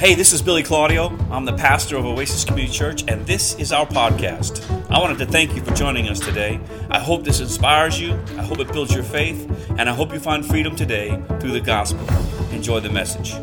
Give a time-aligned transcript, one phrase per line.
[0.00, 1.14] Hey, this is Billy Claudio.
[1.30, 4.64] I'm the pastor of Oasis Community Church, and this is our podcast.
[4.90, 6.58] I wanted to thank you for joining us today.
[6.88, 9.46] I hope this inspires you, I hope it builds your faith,
[9.78, 12.02] and I hope you find freedom today through the gospel.
[12.50, 13.34] Enjoy the message.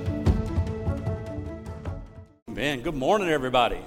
[2.47, 3.81] Man, good morning, everybody.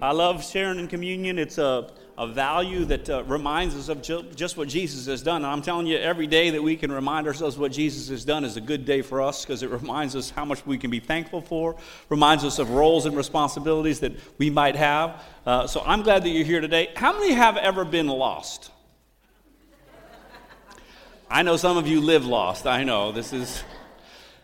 [0.00, 1.38] I love sharing in communion.
[1.38, 5.36] It's a a value that uh, reminds us of ju- just what Jesus has done.
[5.36, 8.44] And I'm telling you, every day that we can remind ourselves what Jesus has done
[8.44, 10.98] is a good day for us because it reminds us how much we can be
[10.98, 11.76] thankful for,
[12.08, 15.22] reminds us of roles and responsibilities that we might have.
[15.46, 16.90] Uh, so I'm glad that you're here today.
[16.96, 18.72] How many have ever been lost?
[21.30, 22.66] I know some of you live lost.
[22.66, 23.62] I know this is.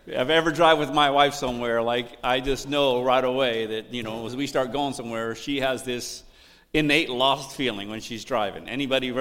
[0.07, 3.93] If I ever drive with my wife somewhere, like I just know right away that
[3.93, 6.23] you know as we start going somewhere, she has this
[6.75, 8.69] innate lost feeling when she's driving.
[8.69, 9.15] Anybody,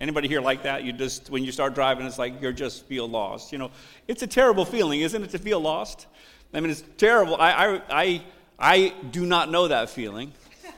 [0.00, 0.84] anybody here like that?
[0.84, 3.50] You just, when you start driving, it's like you just feel lost.
[3.50, 3.72] You know,
[4.06, 6.06] it's a terrible feeling, isn't it, to feel lost?
[6.54, 7.36] I mean, it's terrible.
[7.36, 8.22] I, I, I,
[8.58, 10.32] I do not know that feeling.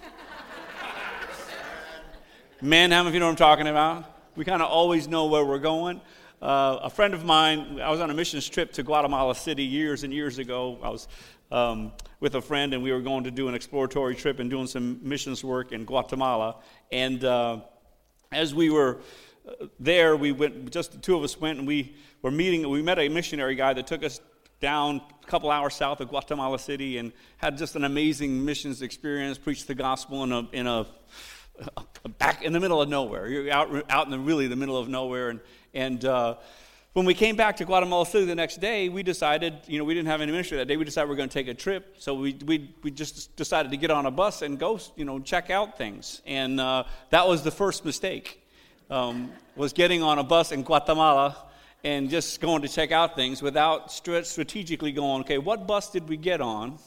[2.62, 4.04] Man, how many of you know what I'm talking about?
[4.34, 6.00] We kind of always know where we're going.
[6.40, 10.02] Uh, a friend of mine, I was on a missions trip to Guatemala City years
[10.02, 10.78] and years ago.
[10.82, 11.06] I was
[11.52, 14.66] um, with a friend, and we were going to do an exploratory trip and doing
[14.66, 16.56] some missions work in Guatemala.
[16.90, 17.60] And uh,
[18.32, 19.00] as we were
[19.46, 22.82] uh, there, we went, just the two of us went, and we were meeting, we
[22.82, 24.20] met a missionary guy that took us
[24.60, 29.36] down a couple hours south of Guatemala City and had just an amazing missions experience,
[29.36, 30.86] preached the gospel in a, in a,
[32.18, 33.28] back in the middle of nowhere.
[33.28, 35.30] You're out, out in the really the middle of nowhere.
[35.30, 35.40] And,
[35.74, 36.36] and uh,
[36.92, 39.94] when we came back to Guatemala City the next day, we decided, you know, we
[39.94, 40.76] didn't have any ministry that day.
[40.76, 41.96] We decided we are going to take a trip.
[41.98, 45.18] So we, we, we just decided to get on a bus and go, you know,
[45.18, 46.20] check out things.
[46.26, 48.46] And uh, that was the first mistake,
[48.90, 51.36] um, was getting on a bus in Guatemala
[51.82, 56.18] and just going to check out things without strategically going, okay, what bus did we
[56.18, 56.78] get on?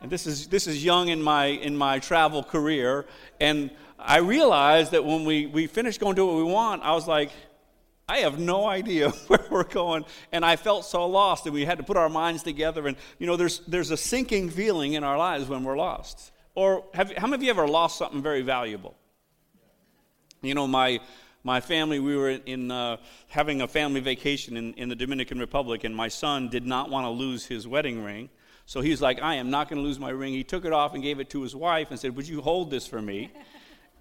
[0.00, 3.06] And this is, this is young in my, in my travel career.
[3.40, 6.92] And I realized that when we, we finished going to do what we want, I
[6.92, 7.32] was like,
[8.08, 10.04] I have no idea where we're going.
[10.32, 12.86] And I felt so lost, and we had to put our minds together.
[12.86, 16.32] And, you know, there's, there's a sinking feeling in our lives when we're lost.
[16.54, 18.94] Or have, how many of you ever lost something very valuable?
[20.40, 21.00] You know, my,
[21.42, 25.84] my family, we were in uh, having a family vacation in, in the Dominican Republic,
[25.84, 28.30] and my son did not want to lose his wedding ring.
[28.66, 30.32] So he's like, I am not going to lose my ring.
[30.32, 32.70] He took it off and gave it to his wife and said, Would you hold
[32.70, 33.32] this for me?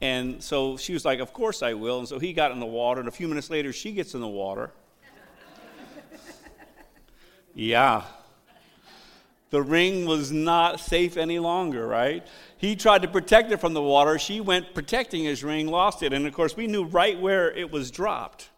[0.06, 1.98] And so she was like, Of course I will.
[1.98, 4.22] And so he got in the water, and a few minutes later, she gets in
[4.22, 4.72] the water.
[7.56, 8.04] yeah.
[9.50, 12.26] The ring was not safe any longer, right?
[12.56, 14.20] He tried to protect it from the water.
[14.20, 16.14] She went protecting his ring, lost it.
[16.14, 18.50] And of course, we knew right where it was dropped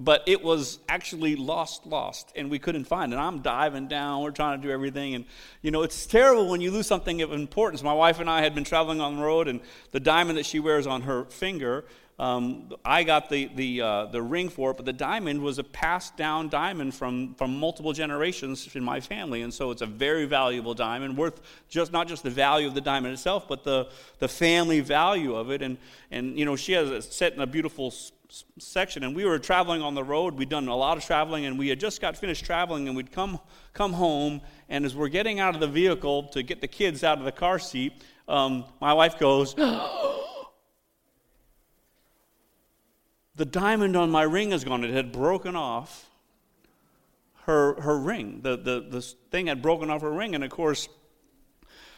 [0.00, 3.16] but it was actually lost, lost, and we couldn't find it.
[3.16, 5.26] I'm diving down, we're trying to do everything, and
[5.60, 7.82] you know, it's terrible when you lose something of importance.
[7.82, 10.58] My wife and I had been traveling on the road, and the diamond that she
[10.58, 11.84] wears on her finger,
[12.18, 15.64] um, I got the, the, uh, the ring for it, but the diamond was a
[15.64, 20.24] passed down diamond from, from multiple generations in my family, and so it's a very
[20.24, 23.88] valuable diamond, worth just not just the value of the diamond itself, but the,
[24.18, 25.60] the family value of it.
[25.60, 25.76] And,
[26.10, 27.92] and you know, she has it set in a beautiful
[28.58, 30.34] section and we were traveling on the road.
[30.34, 33.12] We'd done a lot of traveling and we had just got finished traveling and we'd
[33.12, 33.40] come
[33.72, 37.18] come home and as we're getting out of the vehicle to get the kids out
[37.18, 37.92] of the car seat
[38.28, 39.54] um, my wife goes
[43.40, 44.84] the diamond on my ring is gone.
[44.84, 46.10] It had broken off
[47.46, 48.40] her her ring.
[48.42, 50.88] The, the the thing had broken off her ring and of course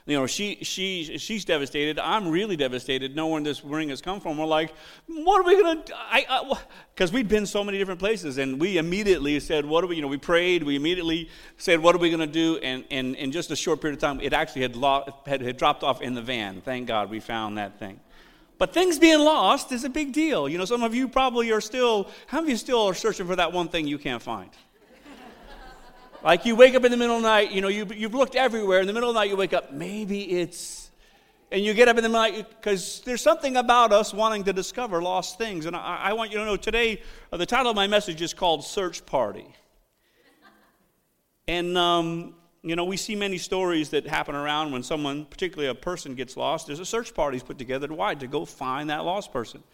[0.06, 1.98] you know, she, she, she's devastated.
[1.98, 4.36] I'm really devastated No knowing this ring has come from.
[4.36, 4.74] We're like,
[5.06, 6.54] what are we going to do?
[6.94, 10.02] Because we'd been so many different places, and we immediately said, what are we, you
[10.02, 10.62] know, we prayed.
[10.62, 12.58] We immediately said, what are we going to do?
[12.58, 15.56] And, and in just a short period of time, it actually had, lo- had, had
[15.56, 16.60] dropped off in the van.
[16.60, 18.00] Thank God we found that thing.
[18.58, 20.48] But things being lost is a big deal.
[20.48, 23.26] You know, some of you probably are still, how many of you still are searching
[23.26, 24.50] for that one thing you can't find?
[26.24, 28.36] Like you wake up in the middle of the night, you know, you, you've looked
[28.36, 28.80] everywhere.
[28.80, 30.90] In the middle of the night, you wake up, maybe it's,
[31.50, 34.44] and you get up in the middle of night because there's something about us wanting
[34.44, 35.66] to discover lost things.
[35.66, 37.02] And I, I want you to know today,
[37.32, 39.52] uh, the title of my message is called Search Party.
[41.48, 45.74] And, um, you know, we see many stories that happen around when someone, particularly a
[45.74, 46.68] person, gets lost.
[46.68, 47.92] There's a search party put together.
[47.92, 48.14] Why?
[48.14, 49.64] To go find that lost person.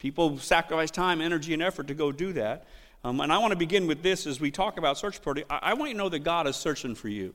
[0.00, 2.66] People sacrifice time, energy, and effort to go do that.
[3.04, 5.44] Um, and I want to begin with this as we talk about search party.
[5.50, 7.34] I, I want you to know that God is searching for you.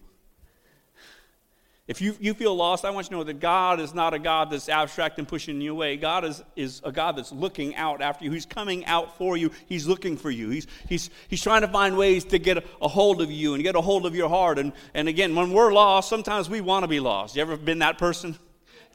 [1.87, 4.19] If you, you feel lost, I want you to know that God is not a
[4.19, 5.95] God that's abstract and pushing you away.
[5.95, 8.31] God is, is a God that's looking out after you.
[8.31, 9.51] He's coming out for you.
[9.67, 10.49] He's looking for you.
[10.49, 13.63] He's, he's, he's trying to find ways to get a, a hold of you and
[13.63, 14.59] get a hold of your heart.
[14.59, 17.37] And, and again, when we're lost, sometimes we want to be lost.
[17.37, 18.37] You ever been that person?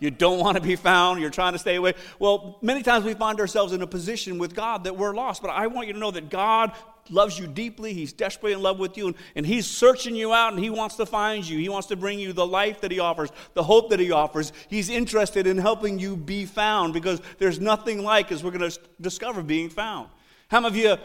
[0.02, 1.20] You don't want to be found.
[1.20, 1.94] You're trying to stay away.
[2.19, 5.40] Well, many times we find ourselves in a position with God that we're lost.
[5.43, 6.72] But I want you to know that God
[7.08, 7.94] loves you deeply.
[7.94, 10.96] He's desperately in love with you, and, and He's searching you out, and He wants
[10.96, 11.56] to find you.
[11.56, 14.52] He wants to bring you the life that He offers, the hope that He offers.
[14.66, 18.81] He's interested in helping you be found because there's nothing like, as we're going to
[19.00, 20.08] discover, being found.
[20.48, 20.96] How many of you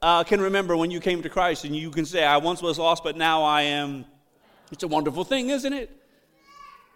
[0.00, 2.78] uh, can remember when you came to Christ and you can say, I once was
[2.78, 4.04] lost, but now I am?
[4.70, 6.03] It's a wonderful thing, isn't it?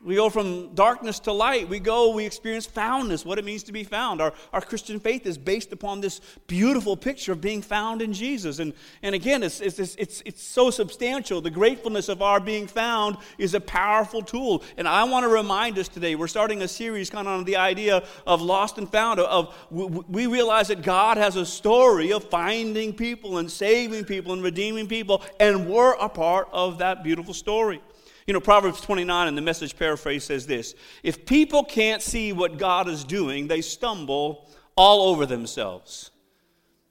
[0.04, 1.68] We go from darkness to light.
[1.68, 4.20] We go, we experience foundness, what it means to be found.
[4.20, 8.60] Our, our Christian faith is based upon this beautiful picture of being found in Jesus.
[8.60, 11.40] And, and again, it's, it's, it's, it's so substantial.
[11.40, 14.62] The gratefulness of our being found is a powerful tool.
[14.76, 17.56] And I want to remind us today, we're starting a series kind of on the
[17.56, 19.18] idea of lost and found.
[19.18, 24.44] Of, we realize that God has a story of finding people and saving people and
[24.44, 27.82] redeeming people, and we're a part of that beautiful story.
[28.28, 32.58] You know, Proverbs 29 in the message paraphrase says this If people can't see what
[32.58, 34.46] God is doing, they stumble
[34.76, 36.10] all over themselves.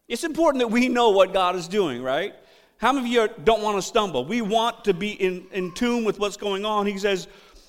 [0.07, 2.33] It's important that we know what God is doing, right?
[2.77, 4.25] How many of you don't want to stumble?
[4.25, 6.87] We want to be in, in tune with what's going on.
[6.87, 7.27] He says,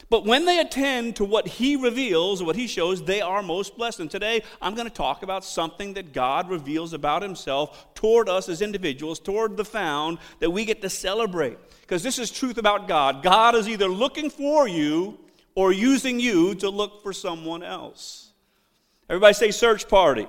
[0.09, 4.01] but when they attend to what he reveals, what he shows, they are most blessed.
[4.01, 8.49] And today I'm going to talk about something that God reveals about himself toward us
[8.49, 11.59] as individuals, toward the found, that we get to celebrate
[11.89, 13.23] because this is truth about God.
[13.23, 15.19] God is either looking for you
[15.55, 18.31] or using you to look for someone else.
[19.09, 20.27] Everybody say search party.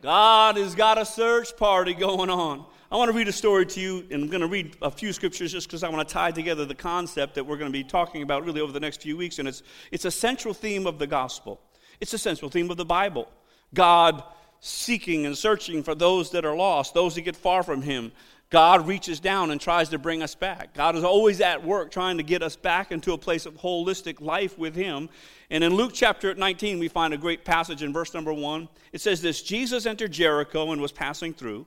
[0.00, 2.64] God has got a search party going on.
[2.90, 5.12] I want to read a story to you, and I'm going to read a few
[5.12, 7.84] scriptures just because I want to tie together the concept that we're going to be
[7.84, 9.38] talking about really over the next few weeks.
[9.38, 11.60] And it's, it's a central theme of the gospel,
[12.00, 13.30] it's a central theme of the Bible.
[13.74, 14.22] God
[14.60, 18.12] seeking and searching for those that are lost, those that get far from Him,
[18.50, 20.72] God reaches down and tries to bring us back.
[20.72, 24.20] God is always at work trying to get us back into a place of holistic
[24.20, 25.08] life with Him.
[25.50, 28.68] And in Luke chapter 19, we find a great passage in verse number 1.
[28.92, 31.66] It says this Jesus entered Jericho and was passing through.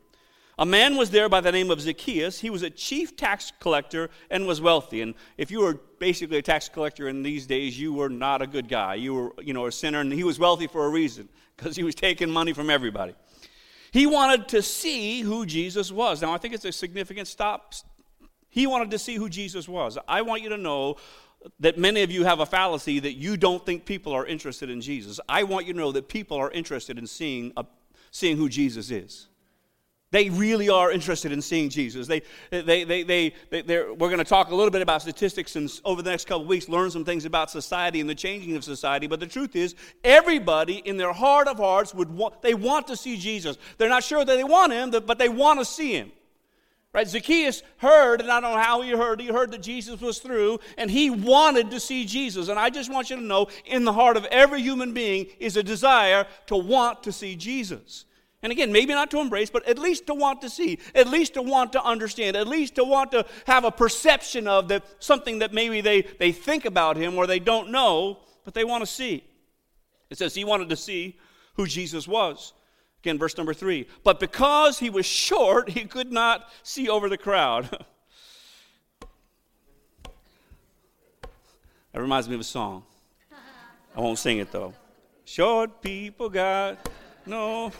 [0.58, 2.40] A man was there by the name of Zacchaeus.
[2.40, 5.02] He was a chief tax collector and was wealthy.
[5.02, 8.48] And if you were basically a tax collector in these days, you were not a
[8.48, 8.96] good guy.
[8.96, 11.84] You were, you know, a sinner, and he was wealthy for a reason because he
[11.84, 13.16] was taking money from everybody.
[13.92, 16.22] He wanted to see who Jesus was.
[16.22, 17.74] Now, I think it's a significant stop.
[18.50, 19.98] He wanted to see who Jesus was.
[20.08, 20.98] I want you to know
[21.60, 24.82] that many of you have a fallacy that you don't think people are interested in
[24.82, 25.20] Jesus.
[25.30, 27.66] I want you to know that people are interested in seeing, a,
[28.12, 29.29] seeing who Jesus is.
[30.12, 32.08] They really are interested in seeing Jesus.
[32.08, 35.72] They, they, they, they, they we're going to talk a little bit about statistics and
[35.86, 39.06] over the next couple weeks learn some things about society and the changing of society.
[39.06, 42.98] But the truth is, everybody in their heart of hearts would want, they want to
[42.98, 43.58] see Jesus.
[43.78, 46.12] They're not sure that they want him, but they want to see him.
[46.92, 47.08] Right?
[47.08, 50.58] Zacchaeus heard, and I don't know how he heard, he heard that Jesus was through,
[50.76, 52.48] and he wanted to see Jesus.
[52.48, 55.56] And I just want you to know, in the heart of every human being is
[55.56, 58.06] a desire to want to see Jesus.
[58.42, 61.34] And again, maybe not to embrace, but at least to want to see, at least
[61.34, 65.40] to want to understand, at least to want to have a perception of that something
[65.40, 68.88] that maybe they, they think about him or they don't know, but they want to
[68.88, 69.26] see.
[70.10, 71.18] It says he wanted to see
[71.56, 72.54] who Jesus was.
[73.04, 73.88] Again, verse number three.
[74.04, 77.70] But because he was short, he could not see over the crowd.
[81.22, 82.84] that reminds me of a song.
[83.96, 84.74] I won't sing it though.
[85.26, 86.90] Short people got
[87.26, 87.72] no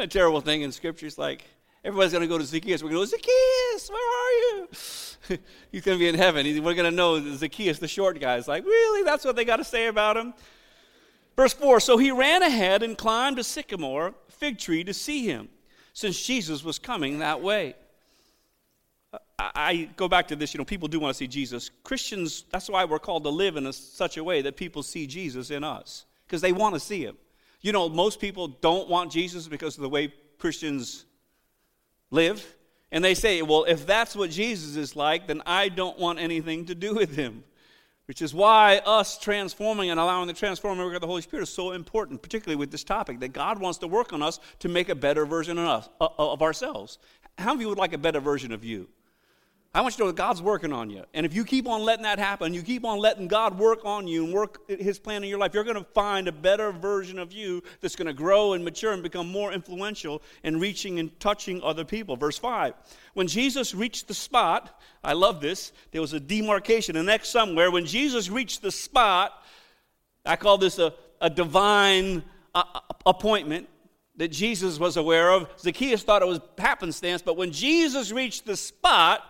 [0.00, 1.06] a terrible thing in Scripture?
[1.06, 1.44] It's like
[1.84, 2.82] everybody's going to go to Zacchaeus.
[2.82, 5.38] We're going to go, Zacchaeus, where are you?
[5.72, 6.46] He's going to be in heaven.
[6.62, 9.04] We're going to know Zacchaeus, the short guy, is like, really?
[9.04, 10.34] That's what they got to say about him?
[11.36, 15.48] Verse 4 So he ran ahead and climbed a sycamore fig tree to see him,
[15.92, 17.74] since Jesus was coming that way.
[19.38, 21.70] I go back to this, you know, people do want to see Jesus.
[21.84, 25.06] Christians, that's why we're called to live in a, such a way that people see
[25.06, 27.16] Jesus in us, because they want to see him.
[27.66, 31.04] You know, most people don't want Jesus because of the way Christians
[32.12, 32.54] live.
[32.92, 36.66] And they say, well, if that's what Jesus is like, then I don't want anything
[36.66, 37.42] to do with him.
[38.04, 41.48] Which is why us transforming and allowing the transforming work of the Holy Spirit is
[41.48, 44.88] so important, particularly with this topic, that God wants to work on us to make
[44.88, 46.98] a better version of us, of ourselves.
[47.36, 48.86] How many of you would like a better version of you?
[49.76, 51.04] I want you to know that God's working on you.
[51.12, 54.08] And if you keep on letting that happen, you keep on letting God work on
[54.08, 57.18] you and work His plan in your life, you're going to find a better version
[57.18, 61.20] of you that's going to grow and mature and become more influential in reaching and
[61.20, 62.16] touching other people.
[62.16, 62.72] Verse 5
[63.12, 67.70] When Jesus reached the spot, I love this, there was a demarcation, an X somewhere.
[67.70, 69.44] When Jesus reached the spot,
[70.24, 72.22] I call this a, a divine
[72.54, 73.68] uh, appointment
[74.16, 75.50] that Jesus was aware of.
[75.58, 79.22] Zacchaeus thought it was happenstance, but when Jesus reached the spot,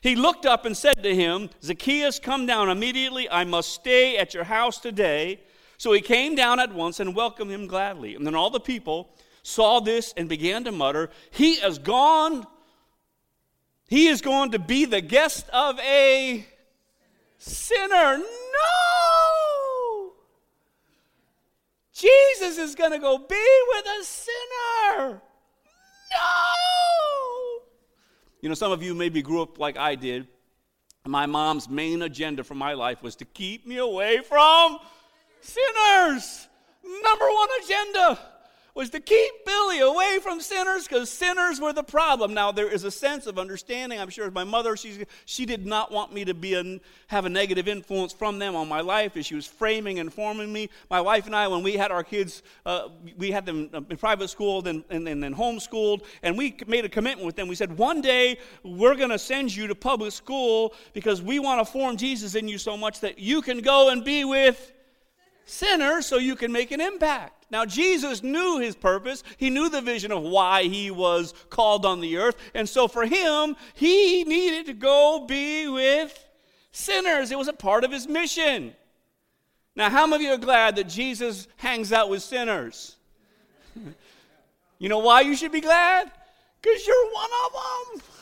[0.00, 3.28] he looked up and said to him, Zacchaeus, come down immediately.
[3.28, 5.40] I must stay at your house today.
[5.78, 8.14] So he came down at once and welcomed him gladly.
[8.14, 9.10] And then all the people
[9.42, 12.46] saw this and began to mutter, He is gone.
[13.88, 16.44] He is going to be the guest of a
[17.38, 18.18] sinner.
[18.18, 20.12] No!
[21.92, 25.22] Jesus is going to go be with a sinner.
[26.12, 26.45] No!
[28.46, 30.28] You know, some of you maybe grew up like I did.
[31.04, 34.78] My mom's main agenda for my life was to keep me away from
[35.40, 36.46] sinners.
[36.84, 38.20] Number one agenda
[38.76, 42.34] was to keep Billy away from sinners because sinners were the problem.
[42.34, 43.98] Now, there is a sense of understanding.
[43.98, 47.30] I'm sure my mother, she, she did not want me to be a, have a
[47.30, 50.68] negative influence from them on my life as she was framing and forming me.
[50.90, 54.28] My wife and I, when we had our kids, uh, we had them in private
[54.28, 57.48] school then, and, and then homeschooled, and we made a commitment with them.
[57.48, 61.66] We said, one day we're going to send you to public school because we want
[61.66, 64.74] to form Jesus in you so much that you can go and be with
[65.46, 67.46] sinners so you can make an impact.
[67.50, 69.22] Now, Jesus knew his purpose.
[69.36, 72.36] He knew the vision of why he was called on the earth.
[72.54, 76.26] And so, for him, he needed to go be with
[76.72, 77.30] sinners.
[77.30, 78.74] It was a part of his mission.
[79.76, 82.96] Now, how many of you are glad that Jesus hangs out with sinners?
[84.78, 86.10] you know why you should be glad?
[86.60, 88.02] Because you're one of them.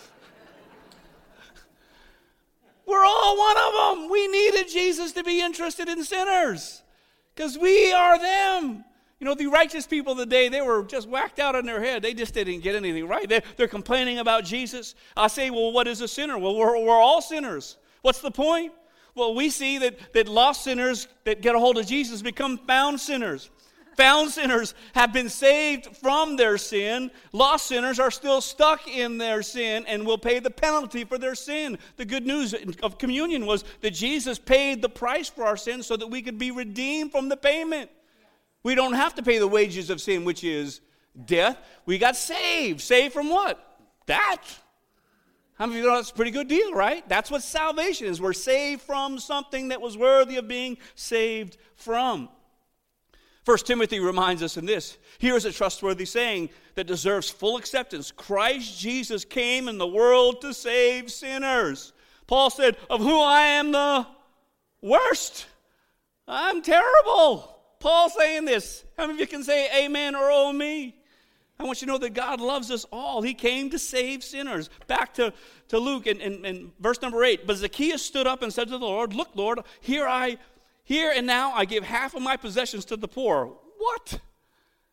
[2.86, 4.10] We're all one of them.
[4.10, 6.82] We needed Jesus to be interested in sinners
[7.34, 8.84] because we are them.
[9.20, 11.82] You know, the righteous people of the day, they were just whacked out in their
[11.82, 12.02] head.
[12.02, 13.28] They just didn't get anything right.
[13.28, 14.94] They're, they're complaining about Jesus.
[15.16, 16.36] I say, well, what is a sinner?
[16.36, 17.78] Well, we're, we're all sinners.
[18.02, 18.72] What's the point?
[19.14, 23.00] Well, we see that, that lost sinners that get a hold of Jesus become found
[23.00, 23.48] sinners.
[23.96, 27.10] Found sinners have been saved from their sin.
[27.32, 31.34] Lost sinners are still stuck in their sin and will pay the penalty for their
[31.34, 31.78] sin.
[31.96, 35.96] The good news of communion was that Jesus paid the price for our sins so
[35.96, 37.90] that we could be redeemed from the payment.
[38.62, 40.80] We don't have to pay the wages of sin, which is
[41.26, 41.58] death.
[41.86, 42.80] We got saved.
[42.80, 43.78] Saved from what?
[44.06, 44.42] That.
[45.56, 47.08] How many of you know that's a pretty good deal, right?
[47.08, 48.20] That's what salvation is.
[48.20, 52.28] We're saved from something that was worthy of being saved from.
[53.44, 54.96] First Timothy reminds us in this.
[55.18, 58.10] Here is a trustworthy saying that deserves full acceptance.
[58.10, 61.92] Christ Jesus came in the world to save sinners.
[62.26, 64.06] Paul said, Of who I am the
[64.80, 65.46] worst.
[66.26, 67.54] I'm terrible.
[67.80, 68.82] Paul saying this.
[68.96, 70.96] How many of you can say amen or oh me?
[71.58, 73.22] I want you to know that God loves us all.
[73.22, 74.70] He came to save sinners.
[74.86, 75.32] Back to,
[75.68, 77.46] to Luke in, in verse number 8.
[77.46, 80.38] But Zacchaeus stood up and said to the Lord, Look, Lord, here I
[80.84, 83.52] here and now I give half of my possessions to the poor.
[83.78, 84.20] What?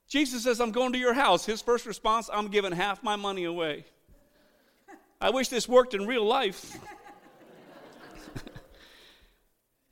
[0.07, 1.45] Jesus says, I'm going to your house.
[1.45, 3.85] His first response, I'm giving half my money away.
[5.21, 6.77] I wish this worked in real life.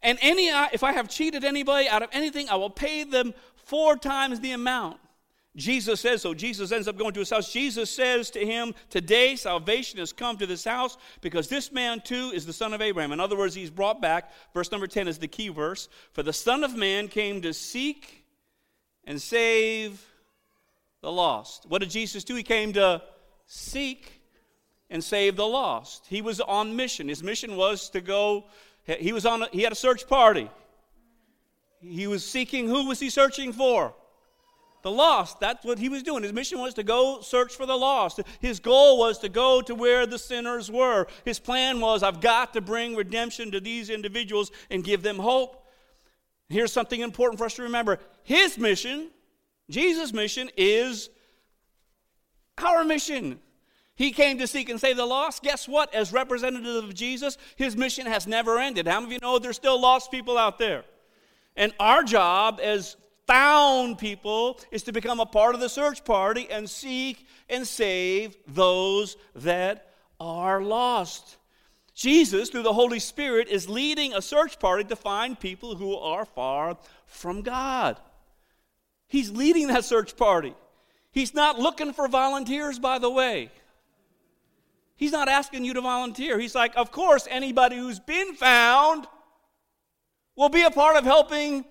[0.02, 3.98] And any, if I have cheated anybody out of anything, I will pay them four
[3.98, 4.98] times the amount.
[5.56, 6.34] Jesus says so.
[6.34, 7.52] Jesus ends up going to his house.
[7.52, 12.32] Jesus says to him, Today salvation has come to this house because this man too
[12.34, 13.12] is the son of Abraham.
[13.12, 14.32] In other words, he's brought back.
[14.54, 15.90] Verse number 10 is the key verse.
[16.14, 18.26] For the Son of Man came to seek
[19.06, 20.06] and save
[21.02, 21.66] the lost.
[21.68, 22.36] What did Jesus do?
[22.36, 23.02] He came to
[23.48, 24.22] seek
[24.90, 26.06] and save the lost.
[26.08, 27.10] He was on mission.
[27.10, 28.46] His mission was to go
[28.98, 30.50] he was on a, he had a search party.
[31.82, 33.94] He was seeking who was he searching for?
[34.82, 35.40] The lost.
[35.40, 36.24] That's what he was doing.
[36.24, 38.22] His mission was to go search for the lost.
[38.40, 41.08] His goal was to go to where the sinners were.
[41.26, 45.66] His plan was I've got to bring redemption to these individuals and give them hope.
[46.48, 48.00] Here's something important for us to remember.
[48.24, 49.10] His mission,
[49.70, 51.10] Jesus' mission is
[52.58, 53.40] our mission.
[53.96, 55.44] He came to seek and save the lost.
[55.44, 55.94] Guess what?
[55.94, 58.88] As representative of Jesus, his mission has never ended.
[58.88, 60.86] How many of you know there's still lost people out there?
[61.58, 62.96] And our job as
[63.30, 68.36] found people is to become a part of the search party and seek and save
[68.48, 71.38] those that are lost.
[71.94, 76.26] Jesus, through the Holy Spirit, is leading a search party to find people who are
[76.26, 77.98] far from God.
[79.08, 80.56] He's leading that search party.
[81.12, 83.52] He's not looking for volunteers, by the way.
[84.96, 86.40] He's not asking you to volunteer.
[86.40, 89.06] He's like, of course, anybody who's been found
[90.36, 91.64] will be a part of helping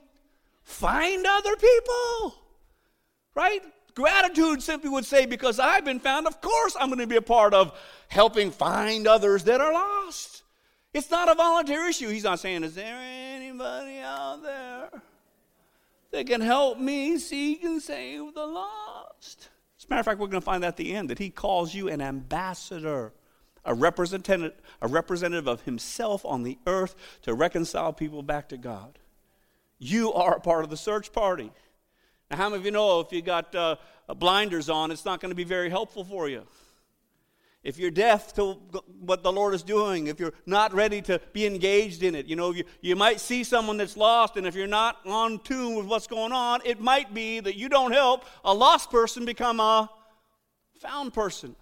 [0.69, 2.35] find other people.
[3.35, 3.63] Right?
[3.95, 7.23] Gratitude simply would say, because I've been found, of course I'm going to be a
[7.23, 7.77] part of
[8.09, 10.43] helping find others that are lost.
[10.95, 12.09] It's not a volunteer issue.
[12.09, 15.03] He's not saying, is there anybody out there
[16.13, 19.49] that can help me seek and save the lost?
[19.79, 21.31] As a matter of fact, we're going to find that at the end that he
[21.31, 23.13] calls you an ambassador
[23.65, 28.98] a representative, a representative of himself on the earth to reconcile people back to God.
[29.79, 31.51] You are a part of the search party.
[32.31, 33.77] Now, how many of you know if you got uh,
[34.17, 36.47] blinders on, it's not going to be very helpful for you?
[37.65, 38.55] If you're deaf to
[39.01, 42.37] what the Lord is doing, if you're not ready to be engaged in it, you
[42.37, 45.87] know, you, you might see someone that's lost, and if you're not on tune with
[45.87, 49.91] what's going on, it might be that you don't help a lost person become a
[50.81, 51.57] found person.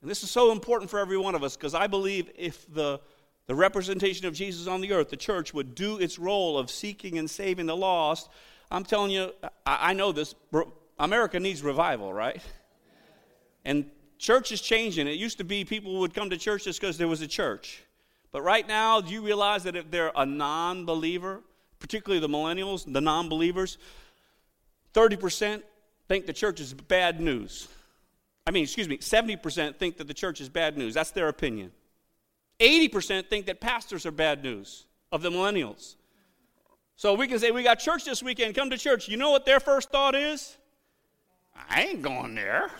[0.00, 3.00] And this is so important for every one of us because I believe if the,
[3.46, 7.18] the representation of Jesus on the earth, the church, would do its role of seeking
[7.18, 8.28] and saving the lost,
[8.70, 9.32] I'm telling you,
[9.66, 10.34] I, know this.
[10.98, 12.40] America needs revival, right?
[13.64, 15.08] And church is changing.
[15.08, 17.82] It used to be people would come to church just because there was a church.
[18.30, 21.40] But right now, do you realize that if they're a non believer,
[21.80, 23.76] particularly the millennials, the non believers,
[24.94, 25.62] 30%
[26.08, 27.68] think the church is bad news.
[28.46, 30.94] I mean, excuse me, 70% think that the church is bad news.
[30.94, 31.72] That's their opinion.
[32.60, 35.96] 80% think that pastors are bad news of the millennials.
[36.96, 39.08] So we can say, We got church this weekend, come to church.
[39.08, 40.58] You know what their first thought is?
[41.68, 42.70] I ain't going there.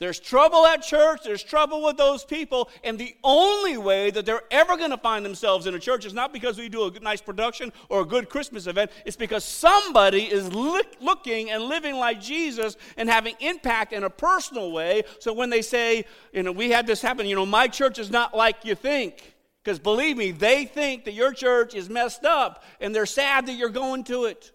[0.00, 4.42] There's trouble at church, there's trouble with those people, and the only way that they're
[4.50, 7.20] ever going to find themselves in a church is not because we do a nice
[7.20, 12.18] production or a good Christmas event, it's because somebody is look, looking and living like
[12.18, 15.02] Jesus and having impact in a personal way.
[15.18, 18.10] So when they say, you know, we had this happen, you know, my church is
[18.10, 19.34] not like you think.
[19.62, 23.52] Because believe me, they think that your church is messed up and they're sad that
[23.52, 24.50] you're going to it.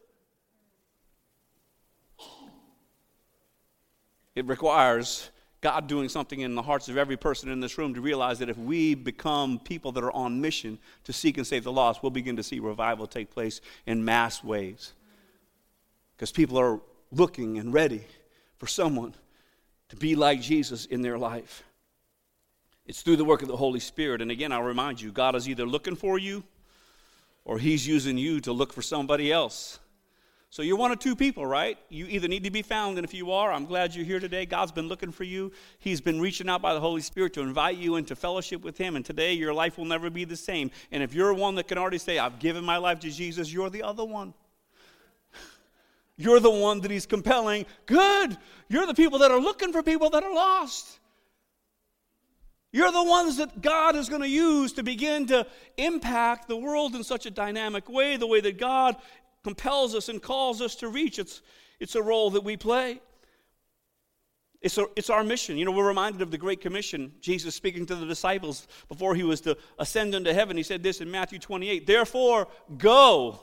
[4.33, 5.29] It requires
[5.65, 8.49] God doing something in the hearts of every person in this room to realize that
[8.49, 12.11] if we become people that are on mission to seek and save the lost, we'll
[12.11, 14.93] begin to see revival take place in mass ways.
[16.15, 16.79] Because people are
[17.11, 18.03] looking and ready
[18.57, 19.15] for someone
[19.89, 21.63] to be like Jesus in their life.
[22.85, 24.21] It's through the work of the Holy Spirit.
[24.21, 26.43] And again, I'll remind you God is either looking for you
[27.43, 29.79] or He's using you to look for somebody else.
[30.49, 31.77] So you're one of two people, right?
[31.89, 34.45] You either need to be found, and if you are, I'm glad you're here today.
[34.45, 35.51] God's been looking for you.
[35.79, 38.95] He's been reaching out by the Holy Spirit to invite you into fellowship with Him,
[38.95, 40.71] and today your life will never be the same.
[40.91, 43.69] And if you're one that can already say, I've given my life to Jesus, you're
[43.69, 44.33] the other one.
[46.17, 47.65] You're the one that He's compelling.
[47.85, 48.37] Good.
[48.69, 50.99] You're the people that are looking for people that are lost.
[52.75, 56.93] You're the ones that God is going to use to begin to impact the world
[56.93, 58.97] in such a dynamic way, the way that God
[59.45, 61.19] compels us and calls us to reach.
[61.19, 61.43] It's,
[61.79, 62.99] it's a role that we play.
[64.59, 65.55] It's, a, it's our mission.
[65.55, 67.13] You know, we're reminded of the Great Commission.
[67.21, 70.57] Jesus speaking to the disciples before he was to ascend into heaven.
[70.57, 72.47] He said this in Matthew 28 Therefore,
[72.79, 73.39] go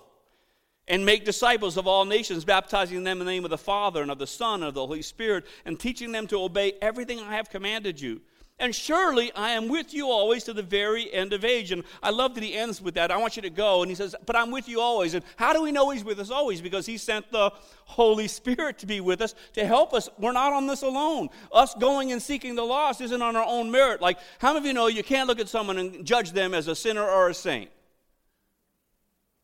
[0.88, 4.11] and make disciples of all nations, baptizing them in the name of the Father and
[4.11, 7.37] of the Son and of the Holy Spirit, and teaching them to obey everything I
[7.37, 8.23] have commanded you.
[8.62, 11.72] And surely I am with you always to the very end of age.
[11.72, 13.11] And I love that he ends with that.
[13.11, 13.83] I want you to go.
[13.83, 15.14] And he says, But I'm with you always.
[15.14, 16.61] And how do we know he's with us always?
[16.61, 17.51] Because he sent the
[17.87, 20.09] Holy Spirit to be with us to help us.
[20.16, 21.31] We're not on this alone.
[21.51, 24.01] Us going and seeking the lost isn't on our own merit.
[24.01, 26.68] Like, how many of you know you can't look at someone and judge them as
[26.68, 27.68] a sinner or a saint?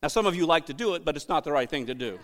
[0.00, 1.94] Now, some of you like to do it, but it's not the right thing to
[1.94, 2.20] do.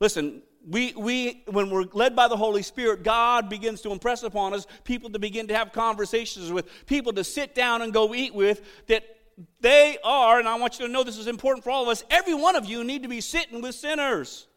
[0.00, 4.52] Listen, we, we, when we're led by the Holy Spirit, God begins to impress upon
[4.52, 8.34] us people to begin to have conversations with, people to sit down and go eat
[8.34, 9.04] with, that
[9.60, 12.02] they are, and I want you to know this is important for all of us,
[12.10, 14.48] every one of you need to be sitting with sinners.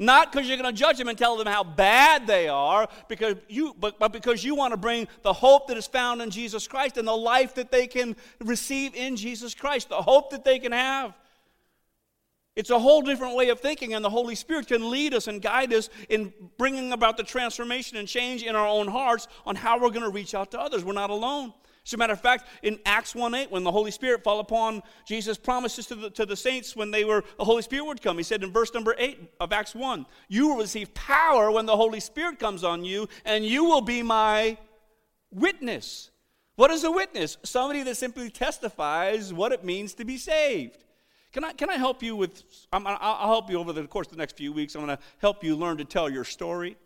[0.00, 3.34] Not because you're going to judge them and tell them how bad they are, because
[3.48, 6.68] you, but, but because you want to bring the hope that is found in Jesus
[6.68, 10.60] Christ and the life that they can receive in Jesus Christ, the hope that they
[10.60, 11.14] can have.
[12.58, 15.40] It's a whole different way of thinking, and the Holy Spirit can lead us and
[15.40, 19.80] guide us in bringing about the transformation and change in our own hearts on how
[19.80, 20.84] we're going to reach out to others.
[20.84, 21.54] We're not alone.
[21.86, 24.82] As a matter of fact, in Acts 1 8, when the Holy Spirit fell upon
[25.06, 28.16] Jesus' promises to the, to the saints when they were, the Holy Spirit would come.
[28.16, 31.76] He said in verse number 8 of Acts 1, You will receive power when the
[31.76, 34.58] Holy Spirit comes on you, and you will be my
[35.30, 36.10] witness.
[36.56, 37.36] What is a witness?
[37.44, 40.86] Somebody that simply testifies what it means to be saved.
[41.32, 44.12] Can I, can I help you with, i will help you over the course of
[44.12, 44.74] the next few weeks.
[44.74, 46.76] I'm going to help you learn to tell your story,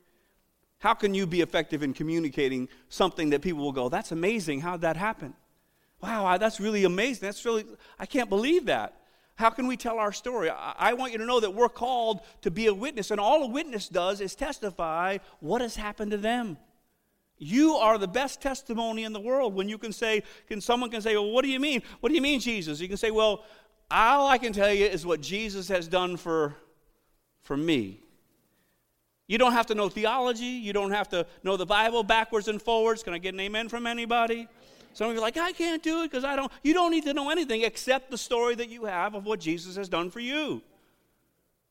[0.79, 4.81] How can you be effective in communicating something that people will go, that's amazing, how'd
[4.81, 5.35] that happen?
[6.03, 7.21] Wow, that's really amazing.
[7.23, 7.65] That's really,
[7.99, 8.97] I can't believe that.
[9.37, 10.51] How can we tell our story?
[10.51, 13.47] I, want you to know that we're called to be a witness, and all a
[13.47, 16.59] witness does is testify what has happened to them.
[17.39, 21.01] You are the best testimony in the world when you can say, can someone can
[21.01, 21.83] say, Well, what do you mean?
[22.01, 22.81] What do you mean, Jesus?
[22.81, 23.45] You can say, Well,
[23.93, 26.57] all I can tell you is what Jesus has done for,
[27.43, 28.01] for me.
[29.29, 30.45] You don't have to know theology.
[30.45, 33.03] You don't have to know the Bible backwards and forwards.
[33.03, 34.49] Can I get an amen from anybody?
[34.95, 36.53] Some of you are like, I can't do it because I don't.
[36.63, 39.77] You don't need to know anything except the story that you have of what Jesus
[39.77, 40.63] has done for you.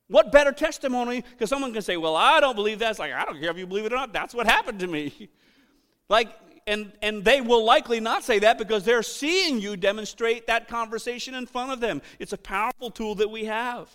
[0.07, 1.21] What better testimony?
[1.21, 2.91] Because someone can say, Well, I don't believe that.
[2.91, 4.11] It's like, I don't care if you believe it or not.
[4.11, 5.29] That's what happened to me.
[6.09, 6.29] like,
[6.71, 11.35] and, and they will likely not say that because they're seeing you demonstrate that conversation
[11.35, 12.01] in front of them.
[12.17, 13.93] It's a powerful tool that we have.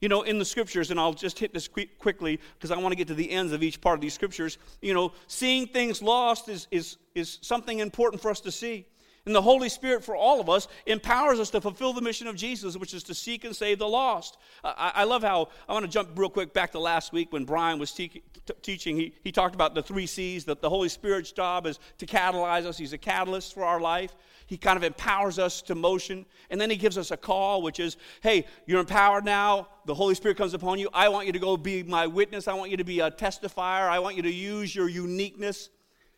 [0.00, 2.96] You know, in the scriptures, and I'll just hit this quickly because I want to
[2.96, 4.56] get to the ends of each part of these scriptures.
[4.80, 8.86] You know, seeing things lost is, is, is something important for us to see.
[9.28, 12.34] And the Holy Spirit, for all of us, empowers us to fulfill the mission of
[12.34, 14.38] Jesus, which is to seek and save the lost.
[14.64, 17.44] I, I love how, I want to jump real quick back to last week when
[17.44, 18.22] Brian was te- t-
[18.62, 18.96] teaching.
[18.96, 22.64] He, he talked about the three C's, that the Holy Spirit's job is to catalyze
[22.64, 24.16] us, He's a catalyst for our life.
[24.46, 26.24] He kind of empowers us to motion.
[26.48, 29.68] And then he gives us a call, which is, hey, you're empowered now.
[29.84, 30.88] The Holy Spirit comes upon you.
[30.94, 32.48] I want you to go be my witness.
[32.48, 33.90] I want you to be a testifier.
[33.90, 35.68] I want you to use your uniqueness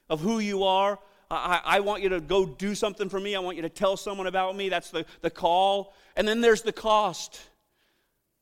[0.09, 1.01] of who you are.
[1.31, 3.37] I, I want you to go do something for me.
[3.37, 4.69] I want you to tell someone about me.
[4.69, 5.95] That's the, the call.
[6.17, 7.41] And then there's the cost.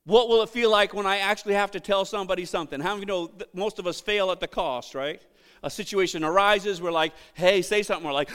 [0.05, 2.81] What will it feel like when I actually have to tell somebody something?
[2.81, 5.21] How many you know most of us fail at the cost, right?
[5.63, 8.07] A situation arises, we're like, hey, say something.
[8.07, 8.31] We're like,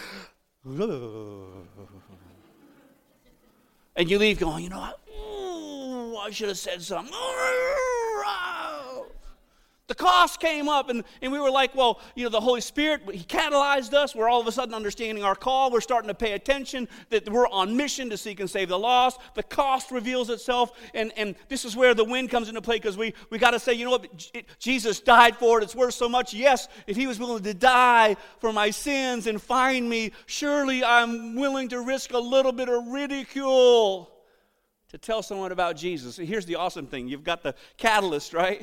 [3.96, 5.00] and you leave going, you know what?
[5.18, 7.14] Ooh, I should have said something.
[9.88, 13.02] The cost came up, and, and we were like, well, you know, the Holy Spirit,
[13.12, 14.16] He catalyzed us.
[14.16, 15.72] We're all of a sudden understanding our call.
[15.72, 19.20] We're starting to pay attention that we're on mission to seek and save the lost.
[19.36, 22.96] The cost reveals itself, and, and this is where the wind comes into play because
[22.96, 24.32] we, we got to say, you know what?
[24.58, 25.64] Jesus died for it.
[25.64, 26.34] It's worth so much.
[26.34, 31.36] Yes, if He was willing to die for my sins and find me, surely I'm
[31.36, 34.10] willing to risk a little bit of ridicule
[34.88, 36.16] to tell someone about Jesus.
[36.16, 38.62] Here's the awesome thing you've got the catalyst, right?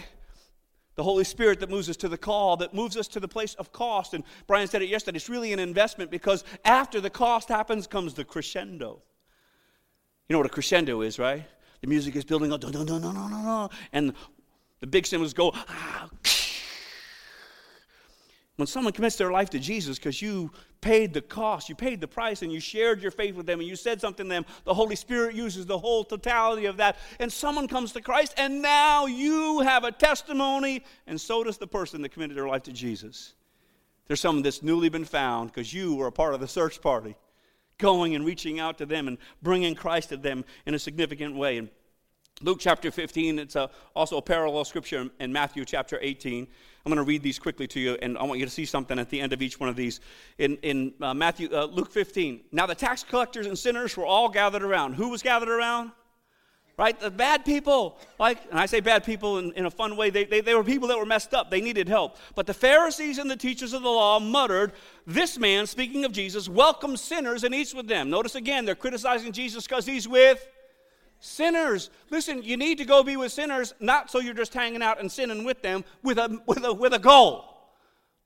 [1.00, 3.54] The Holy Spirit that moves us to the call, that moves us to the place
[3.54, 4.12] of cost.
[4.12, 8.12] And Brian said it yesterday, it's really an investment because after the cost happens comes
[8.12, 9.00] the crescendo.
[10.28, 11.42] You know what a crescendo is, right?
[11.80, 12.62] The music is building up,
[13.94, 14.12] and
[14.80, 16.10] the big cymbals go, ah,
[18.60, 22.06] when someone commits their life to Jesus because you paid the cost, you paid the
[22.06, 24.74] price, and you shared your faith with them, and you said something to them, the
[24.74, 29.06] Holy Spirit uses the whole totality of that, and someone comes to Christ, and now
[29.06, 33.34] you have a testimony, and so does the person that committed their life to Jesus.
[34.06, 37.16] There's someone that's newly been found because you were a part of the search party,
[37.78, 41.58] going and reaching out to them and bringing Christ to them in a significant way.
[41.58, 41.70] And
[42.42, 46.46] Luke chapter 15, it's a, also a parallel scripture in Matthew chapter 18.
[46.86, 48.98] I'm going to read these quickly to you, and I want you to see something
[48.98, 50.00] at the end of each one of these.
[50.38, 54.30] In, in uh, Matthew, uh, Luke 15, now the tax collectors and sinners were all
[54.30, 54.94] gathered around.
[54.94, 55.92] Who was gathered around?
[56.78, 56.98] Right?
[56.98, 57.98] The bad people.
[58.18, 60.08] Like, and I say bad people in, in a fun way.
[60.08, 61.50] They, they, they were people that were messed up.
[61.50, 62.16] They needed help.
[62.34, 64.72] But the Pharisees and the teachers of the law muttered,
[65.06, 68.08] This man, speaking of Jesus, welcomes sinners and eats with them.
[68.08, 70.42] Notice again, they're criticizing Jesus because he's with
[71.20, 71.90] Sinners.
[72.08, 75.12] Listen, you need to go be with sinners, not so you're just hanging out and
[75.12, 77.50] sinning with them, with a, with a, with a goal.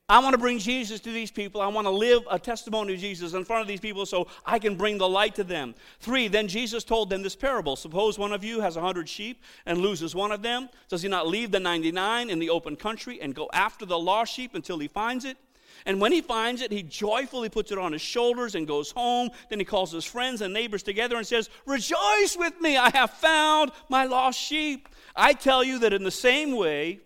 [0.07, 1.63] I want to bring Jesus to these people.
[1.63, 4.59] I want to live a testimony of Jesus in front of these people so I
[4.59, 5.75] can bring the light to them.
[6.01, 9.43] Three, then Jesus told them this parable Suppose one of you has a hundred sheep
[9.65, 10.69] and loses one of them.
[10.89, 14.35] Does he not leave the 99 in the open country and go after the lost
[14.35, 15.39] sheep until he finds it?
[15.87, 19.31] And when he finds it, he joyfully puts it on his shoulders and goes home.
[19.51, 23.11] Then he calls his friends and neighbors together and says, Rejoice with me, I have
[23.11, 24.89] found my lost sheep.
[25.15, 27.01] I tell you that in the same way,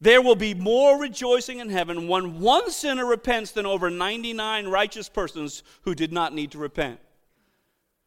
[0.00, 5.08] there will be more rejoicing in heaven when one sinner repents than over 99 righteous
[5.08, 7.00] persons who did not need to repent.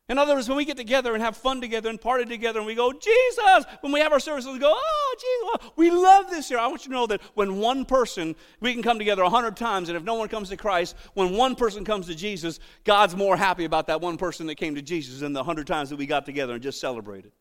[0.10, 2.68] In other words, when we get together and have fun together and party together and
[2.68, 6.50] we go, Jesus, when we have our services, we go, oh, Jesus, we love this
[6.50, 6.58] here.
[6.58, 9.56] I want you to know that when one person, we can come together a hundred
[9.56, 13.16] times, and if no one comes to Christ, when one person comes to Jesus, God's
[13.16, 15.96] more happy about that one person that came to Jesus than the hundred times that
[15.96, 17.32] we got together and just celebrated.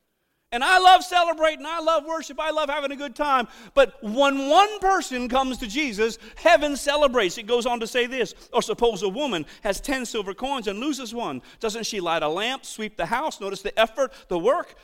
[0.53, 3.49] And I love celebrating, I love worship, I love having a good time.
[3.73, 7.39] But when one person comes to Jesus, heaven celebrates.
[7.39, 10.79] It goes on to say this Or suppose a woman has 10 silver coins and
[10.79, 11.41] loses one.
[11.59, 13.41] Doesn't she light a lamp, sweep the house?
[13.41, 14.75] Notice the effort, the work,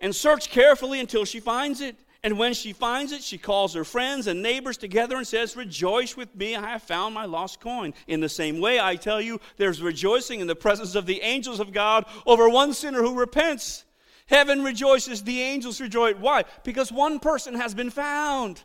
[0.00, 1.96] and search carefully until she finds it.
[2.22, 6.16] And when she finds it, she calls her friends and neighbors together and says, Rejoice
[6.16, 7.94] with me, I have found my lost coin.
[8.08, 11.60] In the same way, I tell you, there's rejoicing in the presence of the angels
[11.60, 13.84] of God over one sinner who repents.
[14.26, 16.16] Heaven rejoices, the angels rejoice.
[16.16, 16.44] Why?
[16.64, 18.62] Because one person has been found.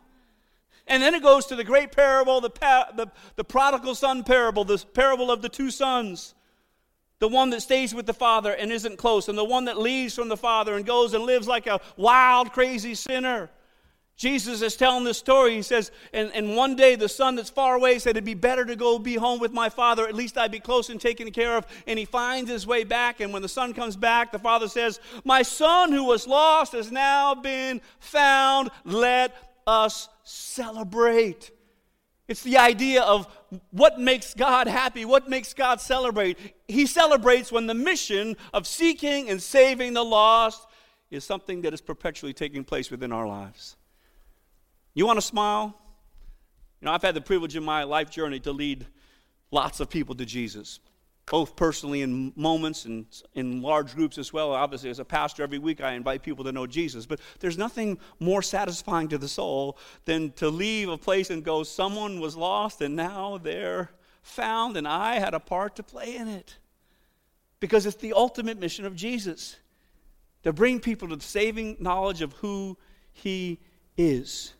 [0.87, 4.63] And then it goes to the great parable, the, pa- the, the prodigal son parable,
[4.63, 6.33] the parable of the two sons
[7.21, 10.15] the one that stays with the father and isn't close, and the one that leaves
[10.15, 13.51] from the father and goes and lives like a wild, crazy sinner.
[14.21, 15.55] Jesus is telling this story.
[15.55, 18.63] He says, and, and one day the son that's far away said, It'd be better
[18.65, 20.07] to go be home with my father.
[20.07, 21.65] At least I'd be close and taken care of.
[21.87, 23.19] And he finds his way back.
[23.19, 26.91] And when the son comes back, the father says, My son who was lost has
[26.91, 28.69] now been found.
[28.85, 31.49] Let us celebrate.
[32.27, 33.27] It's the idea of
[33.71, 36.37] what makes God happy, what makes God celebrate.
[36.67, 40.67] He celebrates when the mission of seeking and saving the lost
[41.09, 43.77] is something that is perpetually taking place within our lives.
[44.93, 45.77] You want to smile?
[46.79, 48.85] You know, I've had the privilege in my life journey to lead
[49.51, 50.79] lots of people to Jesus
[51.31, 54.51] both personally in moments and in large groups as well.
[54.51, 57.05] Obviously, as a pastor, every week I invite people to know Jesus.
[57.05, 61.63] But there's nothing more satisfying to the soul than to leave a place and go,
[61.63, 63.91] someone was lost and now they're
[64.23, 66.57] found, and I had a part to play in it.
[67.61, 69.57] Because it's the ultimate mission of Jesus
[70.43, 72.77] to bring people to the saving knowledge of who
[73.13, 73.59] He
[73.95, 74.53] is.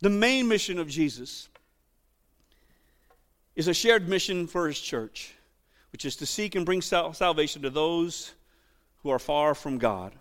[0.00, 1.48] The main mission of Jesus
[3.56, 5.32] is a shared mission for his church,
[5.92, 8.32] which is to seek and bring salvation to those
[9.02, 10.12] who are far from God.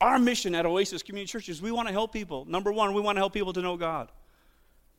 [0.00, 2.44] Our mission at Oasis Community Church is we want to help people.
[2.46, 4.10] Number one, we want to help people to know God.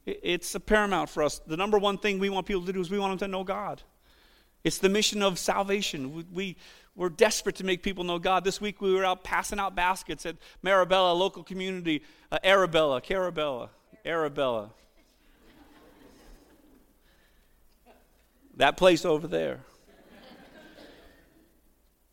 [0.06, 1.40] It's a paramount for us.
[1.40, 3.44] The number one thing we want people to do is we want them to know
[3.44, 3.82] God.
[4.64, 6.26] It's the mission of salvation.
[6.32, 6.56] We,
[6.96, 8.44] we're desperate to make people know God.
[8.44, 13.70] This week we were out passing out baskets at Marabella, local community, uh, Arabella, Carabella,
[14.06, 14.72] Arabella.
[18.58, 19.60] that place over there.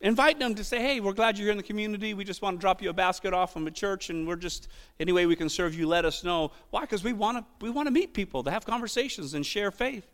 [0.01, 2.13] Invite them to say, hey, we're glad you're here in the community.
[2.13, 4.67] We just want to drop you a basket off from a church, and we're just,
[4.99, 6.51] any way we can serve you, let us know.
[6.71, 6.81] Why?
[6.81, 10.05] Because we want to we want to meet people, to have conversations and share faith.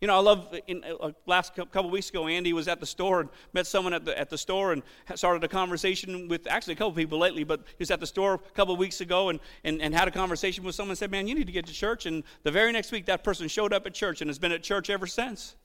[0.00, 3.20] You know, I love, in, uh, last couple weeks ago, Andy was at the store
[3.20, 4.82] and met someone at the, at the store and
[5.14, 8.34] started a conversation with, actually a couple people lately, but he was at the store
[8.34, 11.26] a couple weeks ago and, and, and had a conversation with someone and said, man,
[11.26, 12.04] you need to get to church.
[12.04, 14.62] And the very next week, that person showed up at church and has been at
[14.62, 15.56] church ever since.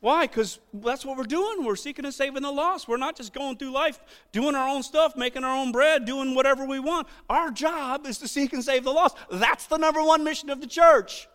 [0.00, 0.26] Why?
[0.26, 1.64] Because that's what we're doing.
[1.64, 2.88] We're seeking and saving the lost.
[2.88, 4.00] We're not just going through life
[4.32, 7.06] doing our own stuff, making our own bread, doing whatever we want.
[7.30, 9.16] Our job is to seek and save the lost.
[9.30, 11.28] That's the number one mission of the church.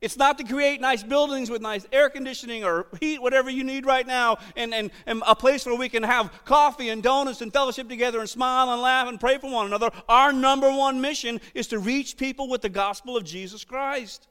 [0.00, 3.86] It's not to create nice buildings with nice air conditioning or heat, whatever you need
[3.86, 7.50] right now, and, and, and a place where we can have coffee and donuts and
[7.50, 9.90] fellowship together and smile and laugh and pray for one another.
[10.08, 14.28] Our number one mission is to reach people with the gospel of Jesus Christ.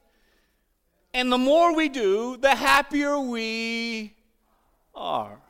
[1.12, 4.14] And the more we do, the happier we
[4.94, 5.40] are.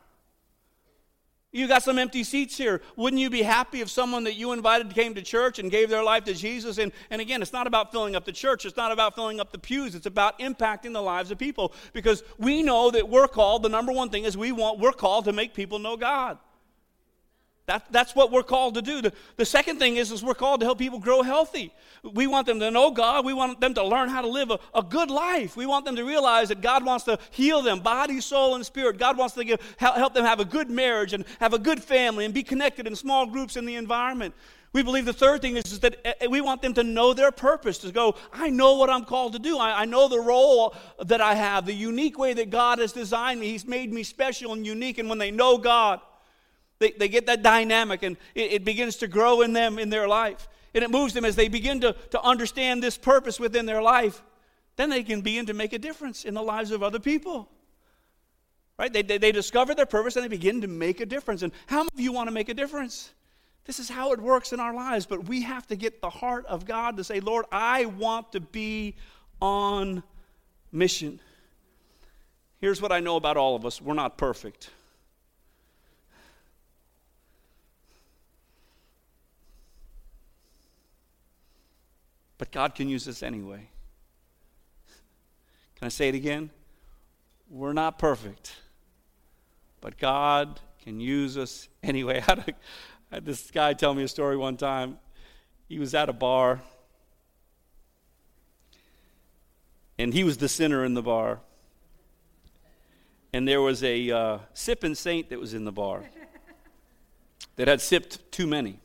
[1.56, 2.82] You got some empty seats here.
[2.96, 6.04] Wouldn't you be happy if someone that you invited came to church and gave their
[6.04, 6.76] life to Jesus?
[6.76, 9.52] And, and again, it's not about filling up the church, it's not about filling up
[9.52, 11.72] the pews, it's about impacting the lives of people.
[11.94, 15.24] Because we know that we're called, the number one thing is we want, we're called
[15.24, 16.36] to make people know God.
[17.66, 19.02] That, that's what we're called to do.
[19.02, 21.74] The, the second thing is, is we're called to help people grow healthy.
[22.04, 23.24] We want them to know God.
[23.24, 25.56] We want them to learn how to live a, a good life.
[25.56, 28.98] We want them to realize that God wants to heal them, body, soul, and spirit.
[28.98, 32.24] God wants to give, help them have a good marriage and have a good family
[32.24, 34.32] and be connected in small groups in the environment.
[34.72, 37.14] We believe the third thing is, is that eh, eh, we want them to know
[37.14, 39.58] their purpose, to go, I know what I'm called to do.
[39.58, 43.40] I, I know the role that I have, the unique way that God has designed
[43.40, 43.48] me.
[43.48, 44.98] He's made me special and unique.
[44.98, 46.00] And when they know God,
[46.78, 50.08] they, they get that dynamic and it, it begins to grow in them in their
[50.08, 50.48] life.
[50.74, 54.22] And it moves them as they begin to, to understand this purpose within their life.
[54.76, 57.48] Then they can begin to make a difference in the lives of other people.
[58.78, 58.92] Right?
[58.92, 61.42] They, they, they discover their purpose and they begin to make a difference.
[61.42, 63.10] And how many of you want to make a difference?
[63.64, 66.46] This is how it works in our lives, but we have to get the heart
[66.46, 68.94] of God to say, Lord, I want to be
[69.40, 70.02] on
[70.70, 71.20] mission.
[72.58, 74.70] Here's what I know about all of us we're not perfect.
[82.38, 83.68] But God can use us anyway.
[85.76, 86.50] Can I say it again?
[87.48, 88.56] We're not perfect,
[89.80, 92.18] but God can use us anyway.
[92.20, 92.52] I had, a,
[93.12, 94.98] I had this guy tell me a story one time.
[95.68, 96.62] He was at a bar,
[99.98, 101.40] and he was the sinner in the bar.
[103.32, 106.04] And there was a uh, sipping saint that was in the bar
[107.56, 108.80] that had sipped too many.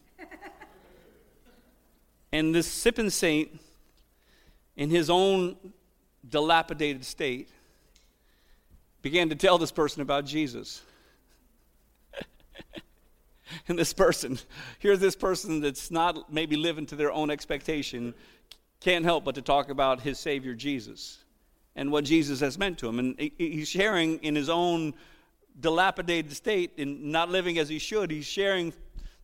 [2.32, 3.60] And this sipping saint,
[4.78, 5.58] in his own
[6.28, 7.50] dilapidated state,
[9.02, 10.82] began to tell this person about Jesus.
[13.68, 14.40] and this person,
[14.80, 18.14] here's this person that's not maybe living to their own expectation,
[18.80, 21.20] can't help but to talk about his Savior Jesus
[21.76, 23.00] and what Jesus has meant to him.
[23.00, 24.94] And he's sharing in his own
[25.60, 28.10] dilapidated state and not living as he should.
[28.10, 28.74] He's sharing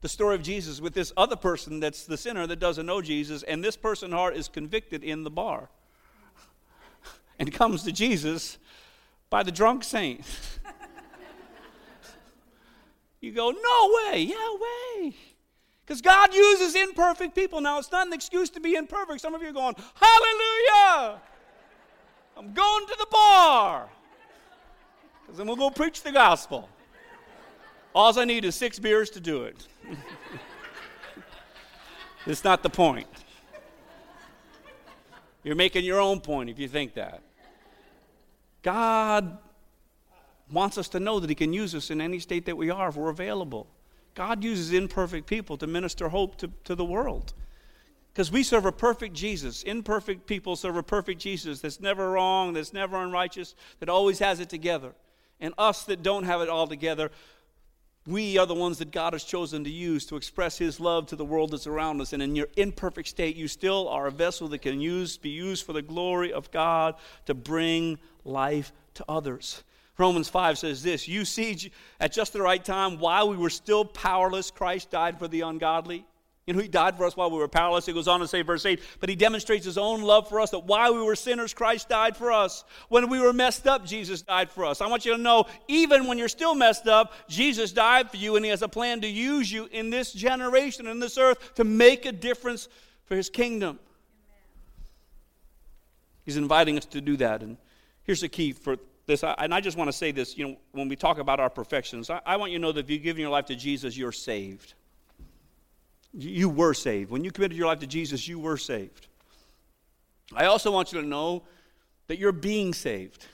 [0.02, 3.44] the story of Jesus with this other person that's the sinner that doesn't know Jesus,
[3.44, 5.70] and this person's heart is convicted in the bar
[7.40, 8.58] and comes to Jesus
[9.30, 10.22] by the drunk saint.
[13.22, 15.16] you go, no way, yeah, way.
[15.86, 17.62] Because God uses imperfect people.
[17.62, 19.22] Now, it's not an excuse to be imperfect.
[19.22, 21.22] Some of you are going, Hallelujah!
[22.36, 23.90] I'm going to the bar.
[25.22, 26.70] Because then we'll go preach the gospel.
[27.98, 29.68] All I need is six beers to do it.
[32.28, 33.08] it's not the point.
[35.44, 37.24] You're making your own point if you think that.
[38.62, 39.40] God
[40.52, 42.90] wants us to know that He can use us in any state that we are
[42.90, 43.66] if we're available.
[44.14, 47.34] God uses imperfect people to minister hope to, to the world.
[48.14, 49.64] Because we serve a perfect Jesus.
[49.64, 54.40] Imperfect people serve a perfect Jesus that's never wrong, that's never unrighteous, that always has
[54.40, 54.94] it together.
[55.40, 57.10] And us that don't have it all together,
[58.08, 61.18] we are the ones that God has chosen to use to express His love to
[61.18, 62.14] the world that's around us.
[62.14, 65.66] And in your imperfect state, you still are a vessel that can use, be used
[65.66, 69.64] for the glory of God to bring life to others.
[69.98, 73.84] Romans 5 says this You see, at just the right time, while we were still
[73.84, 76.06] powerless, Christ died for the ungodly.
[76.48, 77.86] You know, he died for us while we were powerless.
[77.86, 80.52] He goes on to say, verse 8, but he demonstrates his own love for us
[80.52, 82.64] that while we were sinners, Christ died for us.
[82.88, 84.80] When we were messed up, Jesus died for us.
[84.80, 88.38] I want you to know, even when you're still messed up, Jesus died for you,
[88.38, 91.66] and he has a plan to use you in this generation, in this earth, to
[91.66, 92.70] make a difference
[93.04, 93.78] for his kingdom.
[96.24, 97.44] He's inviting us to do that.
[97.44, 97.58] And
[98.04, 100.88] here's the key for this, and I just want to say this, you know, when
[100.88, 103.32] we talk about our perfections, I, want you to know that if you've given your
[103.32, 104.76] life to Jesus, you're saved.
[106.18, 107.12] You were saved.
[107.12, 109.08] When you committed your life to Jesus, you were saved.
[110.36, 111.44] I also want you to know
[112.08, 113.26] that you're being saved.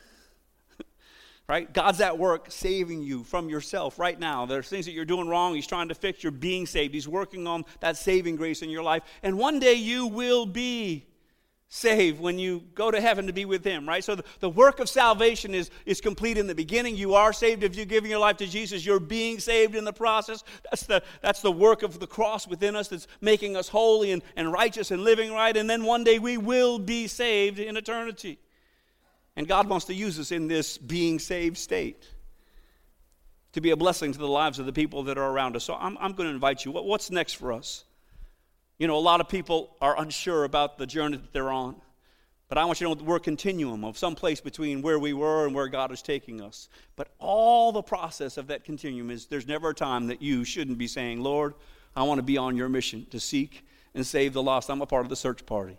[1.48, 1.72] right?
[1.72, 4.46] God's at work saving you from yourself right now.
[4.46, 5.56] There's things that you're doing wrong.
[5.56, 6.24] He's trying to fix.
[6.24, 6.94] You're being saved.
[6.94, 9.04] He's working on that saving grace in your life.
[9.24, 11.06] And one day you will be
[11.74, 14.04] saved when you go to heaven to be with him right?
[14.04, 16.96] So the, the work of salvation is, is complete in the beginning.
[16.96, 18.86] You are saved if you're giving your life to jesus.
[18.86, 20.44] You're being saved in the process.
[20.66, 24.22] That's the, that's the work of the cross within us that's making us holy and,
[24.36, 25.58] and righteous and living right.
[25.58, 28.38] And then one day we will be saved in eternity.
[29.36, 32.08] And god wants to use us in this being saved state
[33.54, 35.64] to be a blessing to the lives of the people that are around us.
[35.64, 36.72] So i'm, I'm going to invite you.
[36.72, 37.84] What, what's next for us
[38.78, 41.76] you know, a lot of people are unsure about the journey that they're on.
[42.50, 45.14] But I want you to know we're a continuum of some place between where we
[45.14, 46.70] were and where God is taking us.
[46.96, 50.78] But all the process of that continuum is there's never a time that you shouldn't
[50.78, 51.56] be saying, Lord,
[51.96, 54.70] I want to be on your mission to seek and save the lost.
[54.70, 55.78] I'm a part of the search party.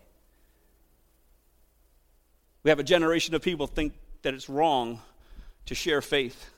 [2.65, 5.01] We have a generation of people think that it's wrong
[5.67, 6.51] to share faith.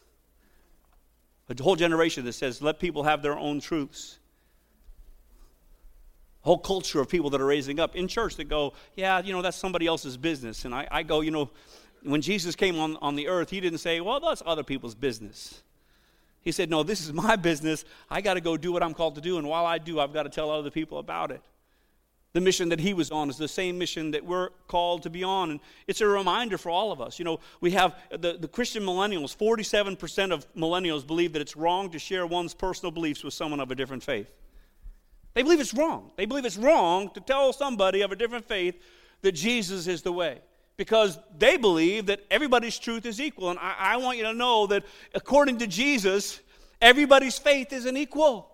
[1.49, 4.19] A whole generation that says, let people have their own truths
[6.47, 9.43] whole culture of people that are raising up in church that go, yeah, you know,
[9.43, 10.65] that's somebody else's business.
[10.65, 11.51] And I, I go, you know,
[12.05, 15.61] when Jesus came on, on the earth, he didn't say, well, that's other people's business.
[16.43, 17.85] He said, no, this is my business.
[18.09, 19.39] I got to go do what I'm called to do.
[19.39, 21.43] And while I do, I've got to tell other people about it.
[22.33, 25.25] The mission that he was on is the same mission that we're called to be
[25.25, 25.51] on.
[25.51, 27.19] And it's a reminder for all of us.
[27.19, 31.91] You know, we have the, the Christian millennials, 47% of millennials believe that it's wrong
[31.91, 34.31] to share one's personal beliefs with someone of a different faith.
[35.37, 36.13] They believe it's wrong.
[36.17, 38.81] They believe it's wrong to tell somebody of a different faith
[39.21, 40.41] that Jesus is the way
[40.79, 43.51] because they believe that everybody's truth is equal.
[43.51, 46.41] And I, I, want you to know that according to Jesus,
[46.81, 48.51] everybody's faith isn't equal.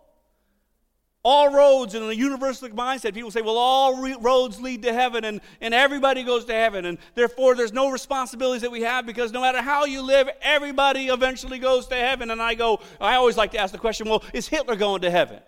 [1.22, 5.24] All roads in a universalistic mindset, people say, well, all re- roads lead to heaven
[5.24, 6.86] and, and everybody goes to heaven.
[6.86, 11.06] And therefore, there's no responsibilities that we have because no matter how you live, everybody
[11.06, 12.32] eventually goes to heaven.
[12.32, 15.12] And I go, I always like to ask the question, well, is Hitler going to
[15.12, 15.38] heaven?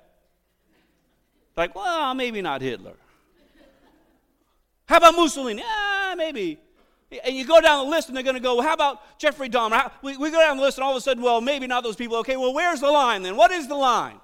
[1.57, 2.95] Like, well, maybe not Hitler.
[4.87, 5.62] How about Mussolini?
[5.64, 6.59] Ah, maybe.
[7.25, 9.49] And you go down the list and they're going to go, well, how about Jeffrey
[9.49, 9.90] Dahmer?
[10.03, 11.97] We, we go down the list and all of a sudden, well, maybe not those
[11.97, 12.17] people.
[12.19, 13.37] Okay, well, where's the line then?
[13.37, 14.21] What is the line?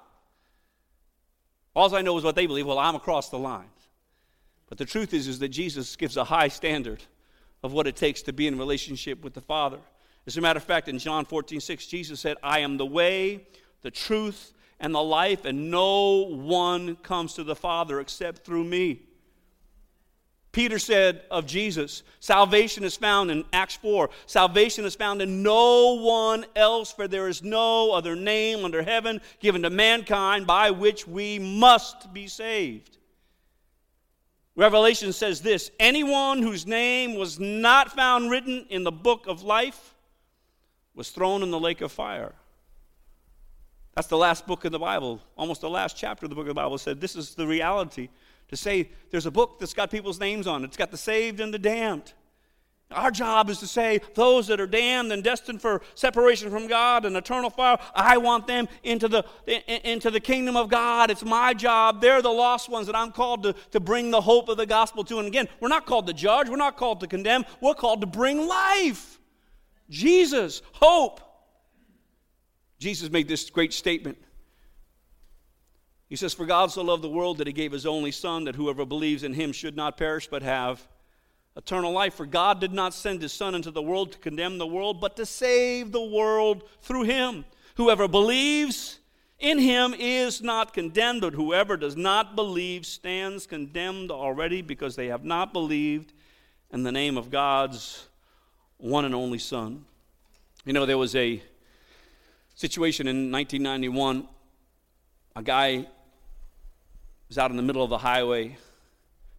[1.73, 2.67] All I know is what they believe.
[2.67, 3.69] Well, I'm across the line.
[4.67, 7.03] But the truth is, is that Jesus gives a high standard
[7.63, 9.79] of what it takes to be in relationship with the Father.
[10.27, 13.47] As a matter of fact, in John 14, 6, Jesus said, I am the way,
[13.81, 19.03] the truth, and the life, and no one comes to the Father except through me.
[20.51, 24.09] Peter said of Jesus, salvation is found in Acts 4.
[24.25, 29.21] Salvation is found in no one else, for there is no other name under heaven
[29.39, 32.97] given to mankind by which we must be saved.
[34.57, 39.95] Revelation says this anyone whose name was not found written in the book of life
[40.93, 42.33] was thrown in the lake of fire.
[43.95, 46.49] That's the last book of the Bible, almost the last chapter of the book of
[46.49, 48.09] the Bible said this is the reality
[48.47, 50.67] to say there's a book that's got people's names on it.
[50.67, 52.13] It's got the saved and the damned.
[52.91, 57.05] Our job is to say, those that are damned and destined for separation from God
[57.05, 59.23] and eternal fire, I want them into the,
[59.87, 61.09] into the kingdom of God.
[61.09, 62.01] It's my job.
[62.01, 65.03] They're the lost ones that I'm called to, to bring the hope of the gospel
[65.05, 65.19] to.
[65.19, 68.07] And again, we're not called to judge, we're not called to condemn, we're called to
[68.07, 69.19] bring life.
[69.89, 71.21] Jesus, hope.
[72.81, 74.17] Jesus made this great statement
[76.11, 78.55] he says, For God so loved the world that he gave his only Son, that
[78.55, 80.85] whoever believes in him should not perish but have
[81.55, 82.15] eternal life.
[82.15, 85.15] For God did not send his Son into the world to condemn the world, but
[85.15, 87.45] to save the world through him.
[87.77, 88.99] Whoever believes
[89.39, 95.07] in him is not condemned, but whoever does not believe stands condemned already because they
[95.07, 96.11] have not believed
[96.73, 98.09] in the name of God's
[98.75, 99.85] one and only Son.
[100.65, 101.41] You know, there was a
[102.61, 104.27] situation in 1991.
[105.35, 105.87] A guy
[107.27, 108.55] was out in the middle of the highway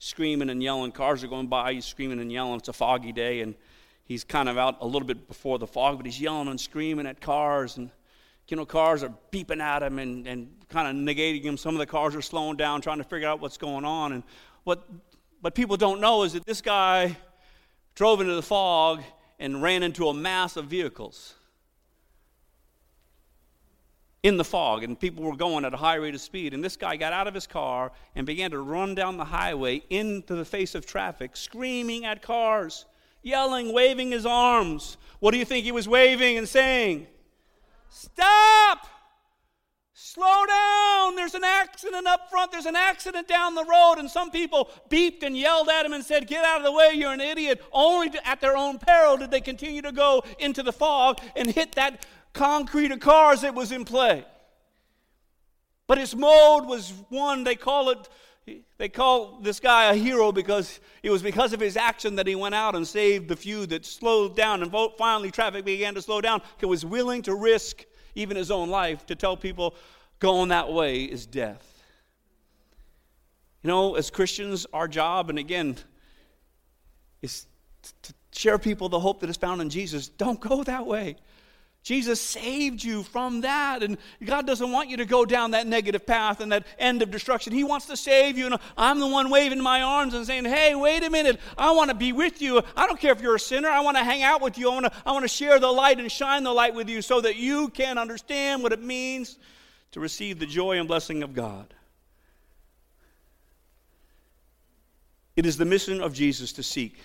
[0.01, 0.91] screaming and yelling.
[0.91, 1.75] Cars are going by.
[1.75, 2.57] He's screaming and yelling.
[2.57, 3.55] It's a foggy day, and
[4.05, 7.07] he's kind of out a little bit before the fog, but he's yelling and screaming
[7.07, 7.77] at cars.
[7.77, 7.93] And,
[8.49, 11.57] you know, cars are beeping at him and, and kind of negating him.
[11.57, 14.14] Some of the cars are slowing down, trying to figure out what's going on.
[14.14, 14.25] And
[14.64, 14.85] what,
[15.43, 17.16] what people don't know is that this guy
[17.95, 19.01] drove into the fog
[19.39, 21.37] and ran into a mass of vehicles
[24.23, 26.55] in the fog, and people were going at a high rate of speed.
[26.55, 29.83] And this guy got out of his car and began to run down the highway
[29.91, 32.85] into the face of traffic, screaming at cars,
[33.23, 34.97] yelling, waving his arms.
[35.18, 37.09] What do you think he was waving and saying?
[37.89, 38.87] Stop!
[39.93, 41.16] Slow down!
[41.16, 42.53] There's an accident up front.
[42.53, 43.95] There's an accident down the road.
[43.99, 46.93] And some people beeped and yelled at him and said, Get out of the way,
[46.95, 47.62] you're an idiot.
[47.73, 51.49] Only to, at their own peril did they continue to go into the fog and
[51.51, 54.24] hit that concrete of cars that was in play.
[55.87, 58.09] But his mode was one, they call it,
[58.78, 62.35] they call this guy a hero because it was because of his action that he
[62.35, 64.62] went out and saved the few that slowed down.
[64.62, 66.43] And finally, traffic began to slow down.
[66.59, 69.74] He was willing to risk even his own life to tell people
[70.18, 71.68] going that way is death.
[73.62, 75.76] You know, as Christians, our job, and again,
[77.20, 77.47] is
[78.03, 80.09] to share people the hope that is found in Jesus.
[80.09, 81.16] Don't go that way.
[81.83, 83.83] Jesus saved you from that.
[83.83, 87.11] And God doesn't want you to go down that negative path and that end of
[87.11, 87.53] destruction.
[87.53, 88.47] He wants to save you.
[88.47, 91.41] And I'm the one waving my arms and saying, Hey, wait a minute.
[91.59, 92.62] I want to be with you.
[92.76, 93.68] I don't care if you're a sinner.
[93.68, 94.70] I want to hang out with you.
[94.70, 97.03] I want to, I want to share the light and shine the light with you
[97.03, 99.39] so that you can understand what it means
[99.91, 101.74] to receive the joy and blessing of God.
[105.35, 106.97] It is the mission of Jesus to seek.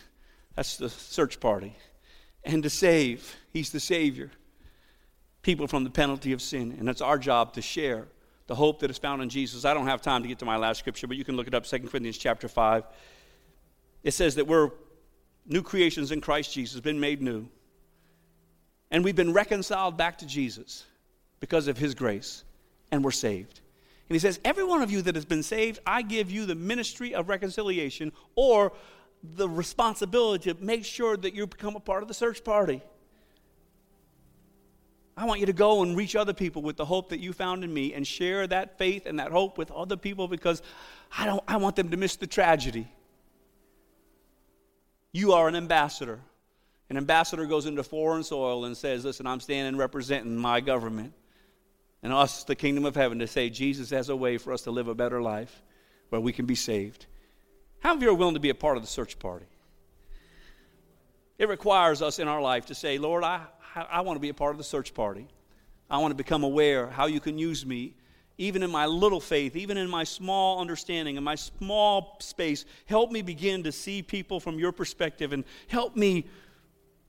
[0.55, 1.75] That's the search party.
[2.43, 3.35] And to save.
[3.51, 4.29] He's the Savior
[5.47, 6.75] people from the penalty of sin.
[6.77, 8.05] And it's our job to share
[8.47, 9.63] the hope that is found in Jesus.
[9.63, 11.53] I don't have time to get to my last scripture, but you can look it
[11.53, 12.83] up, 2 Corinthians chapter 5.
[14.03, 14.71] It says that we're
[15.45, 17.47] new creations in Christ Jesus, been made new.
[18.91, 20.83] And we've been reconciled back to Jesus
[21.39, 22.43] because of his grace,
[22.91, 23.61] and we're saved.
[24.09, 26.55] And he says, Every one of you that has been saved, I give you the
[26.55, 28.73] ministry of reconciliation or
[29.23, 32.81] the responsibility to make sure that you become a part of the search party.
[35.17, 37.63] I want you to go and reach other people with the hope that you found
[37.63, 40.61] in me and share that faith and that hope with other people because
[41.17, 42.87] I, don't, I want them to miss the tragedy.
[45.11, 46.19] You are an ambassador.
[46.91, 51.13] An ambassador goes into foreign soil and says, Listen, I'm standing representing my government
[52.03, 54.71] and us, the kingdom of heaven, to say Jesus has a way for us to
[54.71, 55.63] live a better life
[56.09, 57.07] where we can be saved.
[57.79, 59.47] How many of you are willing to be a part of the search party?
[61.39, 63.41] It requires us in our life to say, Lord, I,
[63.89, 65.27] I want to be a part of the search party.
[65.89, 67.95] I want to become aware how you can use me,
[68.37, 72.65] even in my little faith, even in my small understanding, in my small space.
[72.85, 76.25] Help me begin to see people from your perspective and help me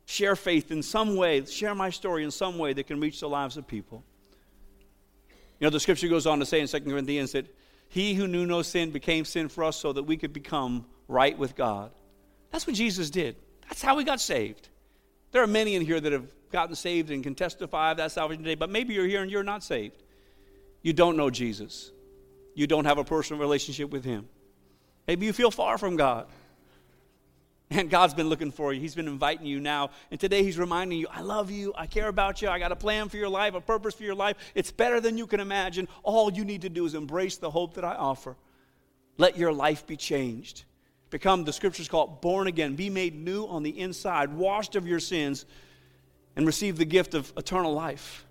[0.07, 3.29] share faith in some way, share my story in some way that can reach the
[3.29, 4.03] lives of people.
[5.61, 7.47] You know, the scripture goes on to say in 2 Corinthians that
[7.89, 11.37] he who knew no sin became sin for us so that we could become right
[11.37, 11.91] with God.
[12.51, 13.37] That's what Jesus did.
[13.69, 14.69] That's how we got saved.
[15.33, 18.43] There are many in here that have gotten saved and can testify of that salvation
[18.43, 20.03] today, but maybe you're here and you're not saved.
[20.83, 21.91] you don't know Jesus.
[22.55, 24.29] You don't have a personal relationship with Him.
[25.07, 26.27] Maybe you feel far from God.
[27.71, 28.81] And God's been looking for you.
[28.81, 29.91] He's been inviting you now.
[30.11, 31.75] And today He's reminding you, I love you.
[31.77, 32.49] I care about you.
[32.49, 34.37] I got a plan for your life, a purpose for your life.
[34.55, 35.87] It's better than you can imagine.
[36.03, 38.37] All you need to do is embrace the hope that I offer.
[39.19, 40.65] Let your life be changed.
[41.11, 42.75] Become, the scriptures call it, born again.
[42.75, 45.45] Be made new on the inside, washed of your sins,
[46.37, 48.25] and receive the gift of eternal life.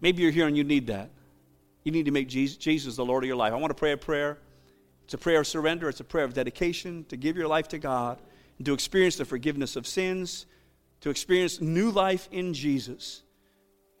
[0.00, 1.10] Maybe you're here and you need that.
[1.84, 3.52] You need to make Jesus the Lord of your life.
[3.52, 4.38] I want to pray a prayer.
[5.04, 7.78] It's a prayer of surrender, it's a prayer of dedication to give your life to
[7.78, 8.20] God
[8.56, 10.46] and to experience the forgiveness of sins,
[11.00, 13.22] to experience new life in Jesus.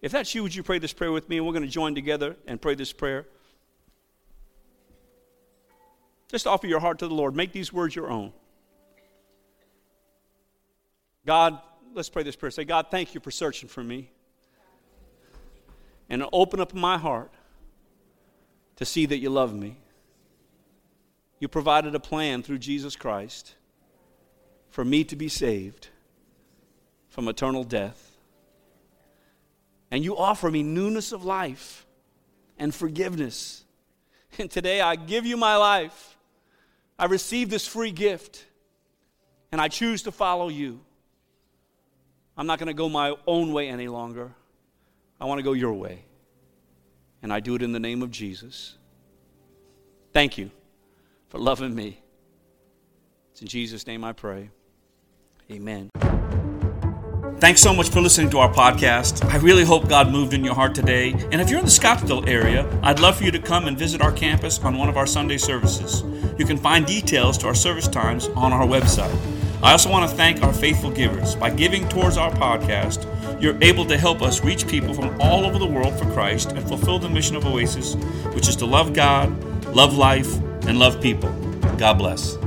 [0.00, 1.36] If that's you, would you pray this prayer with me?
[1.36, 3.26] And we're going to join together and pray this prayer.
[6.28, 7.36] Just offer your heart to the Lord.
[7.36, 8.32] Make these words your own.
[11.26, 11.60] God,
[11.94, 12.50] let's pray this prayer.
[12.50, 14.10] Say, God, thank you for searching for me.
[16.08, 17.32] And open up my heart
[18.76, 19.78] to see that you love me.
[21.38, 23.54] You provided a plan through Jesus Christ
[24.70, 25.88] for me to be saved
[27.08, 28.16] from eternal death.
[29.90, 31.86] And you offer me newness of life
[32.58, 33.64] and forgiveness.
[34.38, 36.16] And today I give you my life.
[36.98, 38.46] I receive this free gift
[39.50, 40.80] and I choose to follow you.
[42.42, 44.32] I'm not going to go my own way any longer.
[45.20, 46.06] I want to go your way.
[47.22, 48.78] And I do it in the name of Jesus.
[50.12, 50.50] Thank you
[51.28, 52.00] for loving me.
[53.30, 54.50] It's in Jesus' name I pray.
[55.52, 55.88] Amen.
[57.36, 59.24] Thanks so much for listening to our podcast.
[59.24, 61.12] I really hope God moved in your heart today.
[61.12, 64.02] And if you're in the Scottsdale area, I'd love for you to come and visit
[64.02, 66.02] our campus on one of our Sunday services.
[66.40, 69.41] You can find details to our service times on our website.
[69.62, 71.36] I also want to thank our faithful givers.
[71.36, 73.06] By giving towards our podcast,
[73.40, 76.66] you're able to help us reach people from all over the world for Christ and
[76.66, 77.94] fulfill the mission of Oasis,
[78.34, 79.32] which is to love God,
[79.66, 80.34] love life,
[80.66, 81.30] and love people.
[81.78, 82.41] God bless.